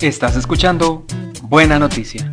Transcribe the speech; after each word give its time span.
Estás 0.00 0.34
escuchando 0.34 1.04
Buena 1.42 1.78
Noticia. 1.78 2.32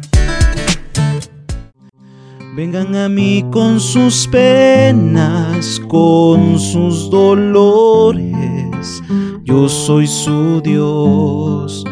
Vengan 2.55 2.95
a 2.95 3.09
mí 3.09 3.43
con 3.51 3.81
sus 3.81 4.25
penas, 4.29 5.81
con 5.89 6.57
sus 6.59 7.09
dolores, 7.11 9.03
yo 9.43 9.67
soy 9.67 10.07
su 10.07 10.61
Dios. 10.61 11.83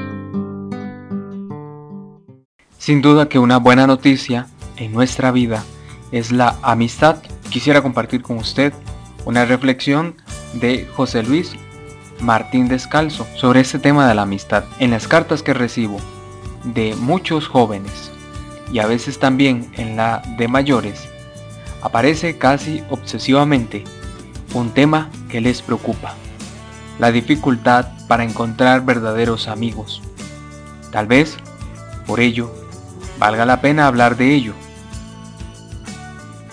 Sin 2.78 3.02
duda 3.02 3.28
que 3.28 3.38
una 3.38 3.58
buena 3.58 3.86
noticia 3.86 4.48
en 4.78 4.94
nuestra 4.94 5.32
vida 5.32 5.66
es 6.14 6.32
la 6.32 6.58
amistad. 6.62 7.18
Quisiera 7.50 7.82
compartir 7.82 8.22
con 8.22 8.38
usted 8.38 8.72
una 9.26 9.44
reflexión 9.44 10.16
de 10.54 10.88
José 10.96 11.22
Luis 11.22 11.54
Martín 12.20 12.68
Descalzo 12.68 13.28
sobre 13.36 13.60
este 13.60 13.80
tema 13.80 14.08
de 14.08 14.16
la 14.16 14.24
amistad. 14.24 14.64
En 14.80 14.92
las 14.92 15.08
cartas 15.08 15.44
que 15.44 15.54
recibo 15.54 15.98
de 16.64 16.96
muchos 16.96 17.48
jóvenes 17.48 18.12
y 18.72 18.80
a 18.80 18.88
veces 18.88 19.20
también 19.20 19.70
en 19.74 19.96
la 19.96 20.22
de 20.38 20.48
mayores, 20.48 21.08
aparece 21.82 22.38
casi 22.38 22.84
obsesivamente 22.90 23.84
un 24.54 24.72
tema 24.72 25.10
que 25.30 25.42
les 25.42 25.62
preocupa, 25.62 26.16
la 26.98 27.12
dificultad 27.12 27.90
para 28.08 28.24
encontrar 28.24 28.86
verdaderos 28.86 29.48
amigos. 29.48 30.02
Tal 30.92 31.08
vez, 31.08 31.38
por 32.08 32.20
ello, 32.20 32.52
valga 33.20 33.46
la 33.46 33.62
pena 33.62 33.86
hablar 33.86 34.18
de 34.18 34.34
ello. 34.34 34.54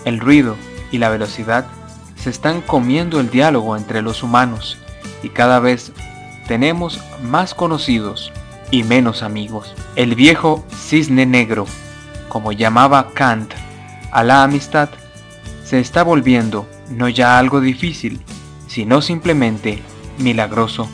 El 0.05 0.19
ruido 0.19 0.55
y 0.91 0.97
la 0.97 1.09
velocidad 1.09 1.65
se 2.15 2.29
están 2.29 2.61
comiendo 2.61 3.19
el 3.19 3.29
diálogo 3.29 3.75
entre 3.75 4.01
los 4.01 4.21
humanos 4.21 4.77
y 5.23 5.29
cada 5.29 5.59
vez 5.59 5.91
tenemos 6.47 6.99
más 7.23 7.53
conocidos 7.53 8.31
y 8.69 8.83
menos 8.83 9.23
amigos. 9.23 9.73
El 9.95 10.15
viejo 10.15 10.63
cisne 10.75 11.25
negro, 11.25 11.65
como 12.29 12.51
llamaba 12.51 13.11
Kant 13.13 13.53
a 14.11 14.23
la 14.23 14.43
amistad, 14.43 14.89
se 15.63 15.79
está 15.79 16.03
volviendo 16.03 16.67
no 16.89 17.09
ya 17.09 17.39
algo 17.39 17.61
difícil, 17.61 18.21
sino 18.67 19.01
simplemente 19.01 19.81
milagroso. 20.19 20.89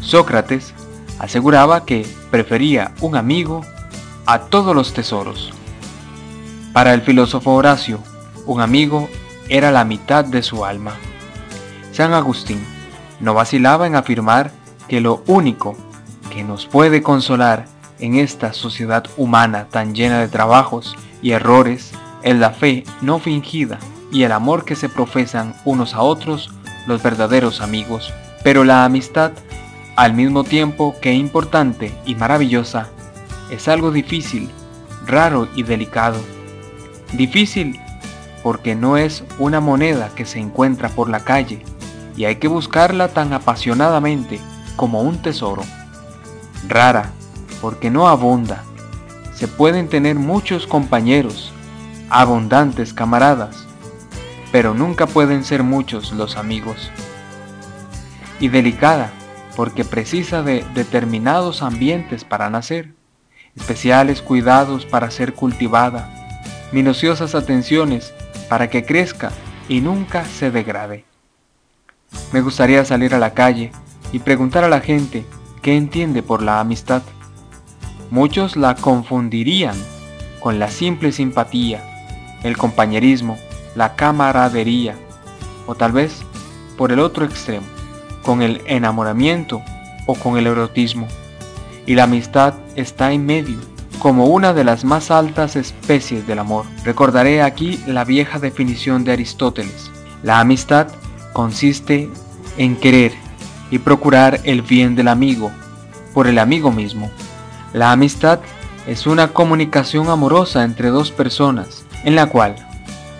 Sócrates 0.00 0.74
aseguraba 1.18 1.84
que 1.84 2.06
prefería 2.30 2.92
un 3.00 3.16
amigo 3.16 3.64
a 4.26 4.40
todos 4.40 4.74
los 4.74 4.94
tesoros. 4.94 5.52
Para 6.72 6.94
el 6.94 7.02
filósofo 7.02 7.54
Horacio, 7.54 8.00
un 8.46 8.60
amigo 8.60 9.08
era 9.48 9.70
la 9.70 9.84
mitad 9.84 10.24
de 10.24 10.42
su 10.42 10.64
alma. 10.64 10.94
San 11.92 12.14
Agustín 12.14 12.77
no 13.20 13.34
vacilaba 13.34 13.86
en 13.86 13.96
afirmar 13.96 14.52
que 14.88 15.00
lo 15.00 15.22
único 15.26 15.76
que 16.30 16.44
nos 16.44 16.66
puede 16.66 17.02
consolar 17.02 17.66
en 17.98 18.16
esta 18.16 18.52
sociedad 18.52 19.04
humana 19.16 19.66
tan 19.70 19.94
llena 19.94 20.20
de 20.20 20.28
trabajos 20.28 20.96
y 21.20 21.32
errores 21.32 21.92
es 22.22 22.36
la 22.36 22.50
fe 22.50 22.84
no 23.00 23.18
fingida 23.18 23.78
y 24.12 24.22
el 24.22 24.32
amor 24.32 24.64
que 24.64 24.76
se 24.76 24.88
profesan 24.88 25.54
unos 25.64 25.94
a 25.94 26.02
otros 26.02 26.50
los 26.86 27.02
verdaderos 27.02 27.60
amigos. 27.60 28.12
Pero 28.42 28.64
la 28.64 28.84
amistad, 28.84 29.32
al 29.96 30.14
mismo 30.14 30.44
tiempo 30.44 30.94
que 31.02 31.12
importante 31.12 31.92
y 32.06 32.14
maravillosa, 32.14 32.88
es 33.50 33.68
algo 33.68 33.90
difícil, 33.90 34.50
raro 35.06 35.48
y 35.54 35.62
delicado. 35.62 36.18
Difícil 37.12 37.78
porque 38.42 38.74
no 38.74 38.96
es 38.96 39.24
una 39.38 39.60
moneda 39.60 40.10
que 40.14 40.24
se 40.24 40.38
encuentra 40.38 40.88
por 40.88 41.08
la 41.08 41.20
calle, 41.20 41.62
y 42.18 42.24
hay 42.24 42.36
que 42.36 42.48
buscarla 42.48 43.08
tan 43.08 43.32
apasionadamente 43.32 44.40
como 44.74 45.02
un 45.02 45.22
tesoro. 45.22 45.62
Rara, 46.66 47.12
porque 47.60 47.90
no 47.90 48.08
abunda. 48.08 48.64
Se 49.34 49.46
pueden 49.46 49.88
tener 49.88 50.16
muchos 50.16 50.66
compañeros, 50.66 51.52
abundantes 52.10 52.92
camaradas, 52.92 53.68
pero 54.50 54.74
nunca 54.74 55.06
pueden 55.06 55.44
ser 55.44 55.62
muchos 55.62 56.10
los 56.10 56.36
amigos. 56.36 56.90
Y 58.40 58.48
delicada, 58.48 59.12
porque 59.54 59.84
precisa 59.84 60.42
de 60.42 60.64
determinados 60.74 61.62
ambientes 61.62 62.24
para 62.24 62.50
nacer, 62.50 62.94
especiales 63.54 64.22
cuidados 64.22 64.86
para 64.86 65.12
ser 65.12 65.34
cultivada, 65.34 66.12
minuciosas 66.72 67.36
atenciones 67.36 68.12
para 68.48 68.70
que 68.70 68.84
crezca 68.84 69.30
y 69.68 69.80
nunca 69.82 70.24
se 70.24 70.50
degrade. 70.50 71.07
Me 72.32 72.40
gustaría 72.40 72.84
salir 72.84 73.14
a 73.14 73.18
la 73.18 73.34
calle 73.34 73.72
y 74.12 74.18
preguntar 74.18 74.64
a 74.64 74.68
la 74.68 74.80
gente 74.80 75.24
qué 75.62 75.76
entiende 75.76 76.22
por 76.22 76.42
la 76.42 76.60
amistad. 76.60 77.02
Muchos 78.10 78.56
la 78.56 78.74
confundirían 78.74 79.76
con 80.40 80.58
la 80.58 80.68
simple 80.68 81.12
simpatía, 81.12 81.82
el 82.42 82.56
compañerismo, 82.56 83.38
la 83.74 83.96
camaradería, 83.96 84.94
o 85.66 85.74
tal 85.74 85.92
vez, 85.92 86.22
por 86.76 86.92
el 86.92 87.00
otro 87.00 87.24
extremo, 87.24 87.66
con 88.22 88.42
el 88.42 88.62
enamoramiento 88.66 89.62
o 90.06 90.14
con 90.14 90.38
el 90.38 90.46
erotismo. 90.46 91.06
Y 91.86 91.94
la 91.94 92.04
amistad 92.04 92.54
está 92.76 93.12
en 93.12 93.26
medio, 93.26 93.58
como 93.98 94.26
una 94.26 94.52
de 94.52 94.64
las 94.64 94.84
más 94.84 95.10
altas 95.10 95.56
especies 95.56 96.26
del 96.26 96.38
amor. 96.38 96.66
Recordaré 96.84 97.42
aquí 97.42 97.80
la 97.86 98.04
vieja 98.04 98.38
definición 98.38 99.04
de 99.04 99.12
Aristóteles. 99.12 99.90
La 100.22 100.40
amistad 100.40 100.88
consiste 101.38 102.10
en 102.56 102.74
querer 102.74 103.12
y 103.70 103.78
procurar 103.78 104.40
el 104.42 104.60
bien 104.60 104.96
del 104.96 105.06
amigo 105.06 105.52
por 106.12 106.26
el 106.26 106.36
amigo 106.36 106.72
mismo. 106.72 107.12
La 107.72 107.92
amistad 107.92 108.40
es 108.88 109.06
una 109.06 109.28
comunicación 109.28 110.08
amorosa 110.08 110.64
entre 110.64 110.88
dos 110.88 111.12
personas, 111.12 111.84
en 112.02 112.16
la 112.16 112.26
cual, 112.26 112.56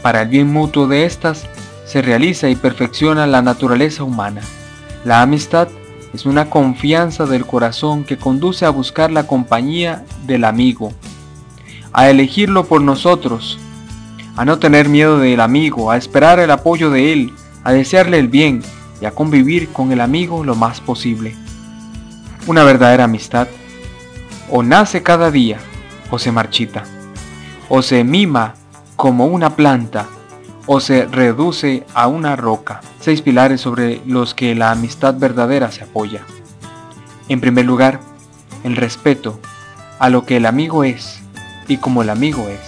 para 0.03 0.23
el 0.23 0.29
bien 0.31 0.53
mutuo 0.53 0.89
de 0.89 1.05
éstas, 1.05 1.47
se 1.87 2.03
realiza 2.03 2.49
y 2.49 2.57
perfecciona 2.57 3.29
la 3.29 3.41
naturaleza 3.41 4.03
humana. 4.03 4.41
La 5.05 5.23
amistad 5.23 5.69
es 6.13 6.27
una 6.27 6.51
confianza 6.51 7.25
del 7.25 7.47
corazón 7.47 8.03
que 8.03 8.19
conduce 8.19 8.65
a 8.67 8.71
buscar 8.71 9.13
la 9.13 9.29
compañía 9.29 10.05
del 10.27 10.43
amigo, 10.43 10.93
a 11.93 12.11
elegirlo 12.11 12.65
por 12.65 12.81
nosotros, 12.81 13.61
a 14.35 14.45
no 14.45 14.59
tener 14.59 14.89
miedo 14.89 15.21
del 15.21 15.41
amigo, 15.41 15.93
a 15.93 15.97
esperar 15.97 16.41
el 16.41 16.51
apoyo 16.51 16.91
de 16.91 17.13
él, 17.13 17.33
a 17.69 17.73
desearle 17.73 18.19
el 18.19 18.29
bien 18.29 18.63
y 18.99 19.05
a 19.05 19.11
convivir 19.11 19.69
con 19.69 19.93
el 19.93 20.01
amigo 20.01 20.43
lo 20.43 20.55
más 20.55 20.81
posible. 20.81 21.37
Una 22.47 22.65
verdadera 22.65 23.05
amistad 23.05 23.47
o 24.51 24.63
nace 24.63 25.03
cada 25.03 25.31
día 25.31 25.59
o 26.11 26.19
se 26.19 26.33
marchita, 26.33 26.85
o 27.69 27.83
se 27.83 28.05
mima 28.05 28.55
como 28.97 29.27
una 29.27 29.55
planta 29.55 30.07
o 30.65 30.81
se 30.81 31.05
reduce 31.05 31.85
a 31.93 32.07
una 32.07 32.37
roca. 32.37 32.81
Seis 33.01 33.21
pilares 33.21 33.61
sobre 33.61 34.01
los 34.07 34.33
que 34.33 34.55
la 34.55 34.71
amistad 34.71 35.17
verdadera 35.19 35.71
se 35.71 35.85
apoya. 35.85 36.23
En 37.29 37.43
primer 37.43 37.67
lugar, 37.67 38.01
el 38.65 38.77
respeto 38.77 39.39
a 39.99 40.09
lo 40.09 40.25
que 40.25 40.39
el 40.39 40.47
amigo 40.47 40.85
es 40.85 41.21
y 41.69 41.77
como 41.77 42.01
el 42.01 42.09
amigo 42.09 42.49
es. 42.49 42.63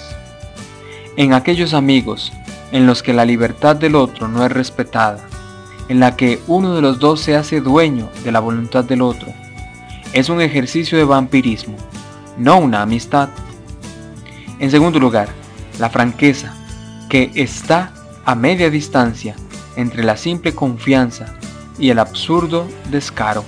En 1.16 1.32
aquellos 1.32 1.72
amigos 1.72 2.34
en 2.72 2.86
los 2.86 3.02
que 3.02 3.12
la 3.12 3.24
libertad 3.24 3.76
del 3.76 3.96
otro 3.96 4.28
no 4.28 4.44
es 4.44 4.52
respetada, 4.52 5.18
en 5.88 6.00
la 6.00 6.16
que 6.16 6.40
uno 6.46 6.74
de 6.74 6.82
los 6.82 6.98
dos 6.98 7.20
se 7.20 7.36
hace 7.36 7.60
dueño 7.60 8.08
de 8.24 8.32
la 8.32 8.40
voluntad 8.40 8.84
del 8.84 9.02
otro, 9.02 9.28
es 10.12 10.28
un 10.28 10.40
ejercicio 10.40 10.98
de 10.98 11.04
vampirismo, 11.04 11.76
no 12.36 12.58
una 12.58 12.82
amistad. 12.82 13.28
En 14.58 14.70
segundo 14.70 14.98
lugar, 14.98 15.28
la 15.78 15.90
franqueza, 15.90 16.54
que 17.08 17.30
está 17.34 17.92
a 18.24 18.34
media 18.34 18.70
distancia 18.70 19.34
entre 19.76 20.04
la 20.04 20.16
simple 20.16 20.54
confianza 20.54 21.26
y 21.78 21.90
el 21.90 21.98
absurdo 21.98 22.68
descaro. 22.90 23.44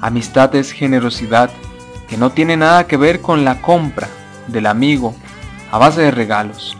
Amistad 0.00 0.54
es 0.54 0.72
generosidad 0.72 1.50
que 2.08 2.16
no 2.16 2.30
tiene 2.30 2.56
nada 2.56 2.86
que 2.86 2.96
ver 2.96 3.20
con 3.20 3.44
la 3.44 3.60
compra 3.60 4.08
del 4.48 4.66
amigo 4.66 5.14
a 5.70 5.78
base 5.78 6.00
de 6.00 6.10
regalos 6.10 6.76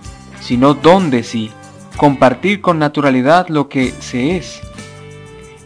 sino 0.50 0.74
donde 0.74 1.22
sí, 1.22 1.52
compartir 1.96 2.60
con 2.60 2.80
naturalidad 2.80 3.46
lo 3.46 3.68
que 3.68 3.92
se 3.92 4.36
es 4.36 4.60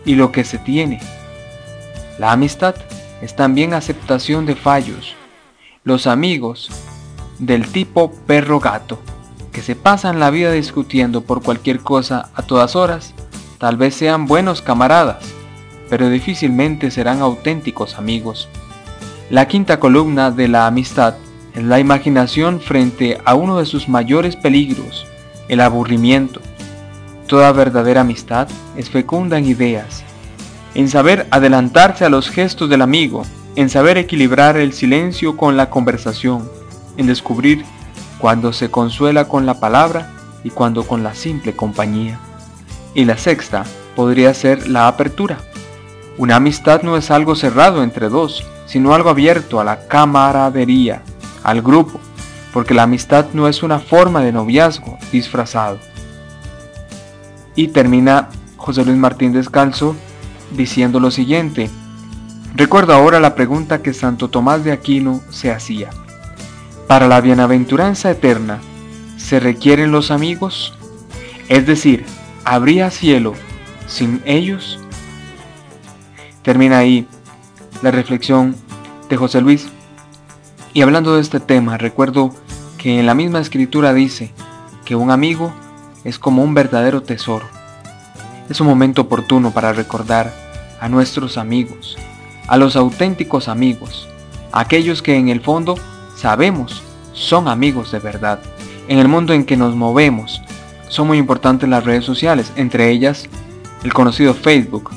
y 0.04 0.14
lo 0.14 0.30
que 0.30 0.44
se 0.44 0.58
tiene. 0.58 1.00
La 2.18 2.32
amistad 2.32 2.74
es 3.22 3.34
también 3.34 3.72
aceptación 3.72 4.44
de 4.44 4.54
fallos. 4.54 5.14
Los 5.84 6.06
amigos 6.06 6.68
del 7.38 7.66
tipo 7.72 8.12
perro-gato, 8.26 8.98
que 9.52 9.62
se 9.62 9.74
pasan 9.74 10.20
la 10.20 10.28
vida 10.28 10.52
discutiendo 10.52 11.22
por 11.22 11.42
cualquier 11.42 11.80
cosa 11.80 12.28
a 12.34 12.42
todas 12.42 12.76
horas, 12.76 13.14
tal 13.56 13.78
vez 13.78 13.94
sean 13.94 14.26
buenos 14.26 14.60
camaradas, 14.60 15.24
pero 15.88 16.10
difícilmente 16.10 16.90
serán 16.90 17.22
auténticos 17.22 17.94
amigos. 17.94 18.50
La 19.30 19.48
quinta 19.48 19.80
columna 19.80 20.30
de 20.30 20.48
la 20.48 20.66
amistad 20.66 21.14
en 21.54 21.68
la 21.68 21.80
imaginación 21.80 22.60
frente 22.60 23.18
a 23.24 23.34
uno 23.34 23.58
de 23.58 23.66
sus 23.66 23.88
mayores 23.88 24.36
peligros, 24.36 25.06
el 25.48 25.60
aburrimiento. 25.60 26.40
Toda 27.26 27.52
verdadera 27.52 28.02
amistad 28.02 28.48
es 28.76 28.90
fecunda 28.90 29.38
en 29.38 29.46
ideas, 29.46 30.04
en 30.74 30.88
saber 30.88 31.26
adelantarse 31.30 32.04
a 32.04 32.08
los 32.08 32.28
gestos 32.28 32.68
del 32.68 32.82
amigo 32.82 33.24
en 33.56 33.70
saber 33.70 33.98
equilibrar 33.98 34.56
el 34.56 34.72
silencio 34.72 35.36
con 35.36 35.56
la 35.56 35.70
conversación, 35.70 36.48
en 36.96 37.06
descubrir 37.06 37.64
cuando 38.18 38.52
se 38.52 38.70
consuela 38.70 39.28
con 39.28 39.46
la 39.46 39.60
palabra 39.60 40.10
y 40.42 40.50
cuando 40.50 40.86
con 40.86 41.02
la 41.02 41.14
simple 41.14 41.54
compañía. 41.54 42.18
Y 42.94 43.04
la 43.04 43.16
sexta 43.16 43.64
podría 43.94 44.34
ser 44.34 44.68
la 44.68 44.88
apertura. 44.88 45.38
Una 46.18 46.36
amistad 46.36 46.82
no 46.82 46.96
es 46.96 47.10
algo 47.10 47.34
cerrado 47.34 47.82
entre 47.82 48.08
dos, 48.08 48.44
sino 48.66 48.94
algo 48.94 49.10
abierto 49.10 49.60
a 49.60 49.64
la 49.64 49.86
camaradería, 49.86 51.02
al 51.44 51.62
grupo, 51.62 52.00
porque 52.52 52.74
la 52.74 52.82
amistad 52.82 53.26
no 53.32 53.46
es 53.46 53.62
una 53.62 53.78
forma 53.78 54.22
de 54.22 54.32
noviazgo 54.32 54.98
disfrazado. 55.12 55.78
Y 57.54 57.68
termina 57.68 58.30
José 58.56 58.84
Luis 58.84 58.96
Martín 58.96 59.32
Descalzo 59.32 59.94
diciendo 60.50 60.98
lo 60.98 61.12
siguiente, 61.12 61.70
recuerdo 62.56 62.94
ahora 62.94 63.20
la 63.20 63.34
pregunta 63.34 63.82
que 63.82 63.94
Santo 63.94 64.28
Tomás 64.28 64.64
de 64.64 64.72
Aquino 64.72 65.20
se 65.30 65.52
hacía. 65.52 65.90
Para 66.88 67.06
la 67.06 67.20
bienaventuranza 67.20 68.10
eterna, 68.10 68.58
¿se 69.16 69.38
requieren 69.38 69.92
los 69.92 70.10
amigos? 70.10 70.74
Es 71.48 71.66
decir, 71.66 72.04
¿habría 72.44 72.90
cielo 72.90 73.34
sin 73.86 74.22
ellos? 74.24 74.80
Termina 76.42 76.78
ahí 76.78 77.06
la 77.82 77.90
reflexión 77.90 78.54
de 79.08 79.16
José 79.16 79.40
Luis. 79.40 79.68
Y 80.74 80.82
hablando 80.82 81.14
de 81.14 81.20
este 81.20 81.38
tema, 81.38 81.78
recuerdo 81.78 82.34
que 82.78 82.98
en 82.98 83.06
la 83.06 83.14
misma 83.14 83.38
escritura 83.38 83.94
dice 83.94 84.32
que 84.84 84.96
un 84.96 85.12
amigo 85.12 85.52
es 86.02 86.18
como 86.18 86.42
un 86.42 86.52
verdadero 86.52 87.00
tesoro. 87.00 87.46
Es 88.50 88.60
un 88.60 88.66
momento 88.66 89.02
oportuno 89.02 89.52
para 89.52 89.72
recordar 89.72 90.34
a 90.80 90.88
nuestros 90.88 91.38
amigos, 91.38 91.96
a 92.48 92.56
los 92.56 92.74
auténticos 92.74 93.46
amigos, 93.46 94.08
aquellos 94.50 95.00
que 95.00 95.16
en 95.16 95.28
el 95.28 95.40
fondo 95.40 95.76
sabemos 96.16 96.82
son 97.12 97.46
amigos 97.46 97.92
de 97.92 98.00
verdad. 98.00 98.40
En 98.88 98.98
el 98.98 99.06
mundo 99.06 99.32
en 99.32 99.44
que 99.44 99.56
nos 99.56 99.76
movemos, 99.76 100.42
son 100.88 101.06
muy 101.06 101.18
importantes 101.18 101.68
las 101.68 101.84
redes 101.84 102.04
sociales, 102.04 102.52
entre 102.56 102.90
ellas 102.90 103.28
el 103.84 103.92
conocido 103.92 104.34
Facebook, 104.34 104.90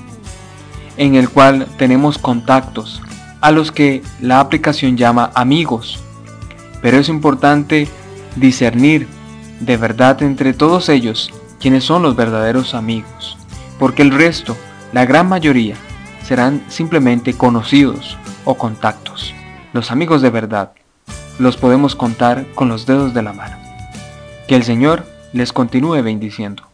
en 0.98 1.14
el 1.14 1.30
cual 1.30 1.68
tenemos 1.78 2.18
contactos 2.18 3.00
a 3.42 3.52
los 3.52 3.72
que 3.72 4.02
la 4.22 4.40
aplicación 4.40 4.98
llama 4.98 5.32
amigos. 5.36 6.00
Pero 6.82 6.98
es 6.98 7.10
importante 7.10 7.88
discernir 8.36 9.08
de 9.60 9.78
verdad 9.78 10.22
entre 10.22 10.54
todos 10.54 10.90
ellos 10.90 11.34
quiénes 11.60 11.84
son 11.84 12.04
los 12.04 12.16
verdaderos 12.16 12.74
amigos, 12.74 13.38
porque 13.80 14.04
el 14.04 14.12
resto, 14.12 14.56
la 14.94 15.06
gran 15.06 15.28
mayoría, 15.28 15.76
serán 16.24 16.64
simplemente 16.68 17.34
conocidos 17.34 18.18
o 18.46 18.56
contactos. 18.56 19.34
Los 19.74 19.92
amigos 19.92 20.22
de 20.22 20.30
verdad 20.30 20.72
los 21.40 21.58
podemos 21.58 21.96
contar 21.96 22.46
con 22.56 22.68
los 22.68 22.86
dedos 22.86 23.14
de 23.14 23.22
la 23.22 23.34
mano. 23.34 23.58
Que 24.48 24.56
el 24.56 24.64
Señor 24.64 25.06
les 25.34 25.54
continúe 25.54 26.02
bendiciendo. 26.02 26.67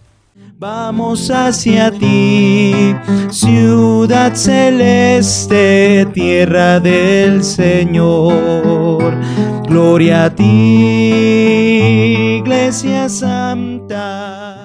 Vamos 0.64 1.30
hacia 1.30 1.92
ti, 1.92 2.96
ciudad 3.30 4.34
celeste, 4.34 6.08
tierra 6.14 6.80
del 6.80 7.44
Señor. 7.44 9.14
Gloria 9.68 10.24
a 10.24 10.34
ti, 10.34 10.46
iglesia 12.40 13.10
santa. 13.10 14.63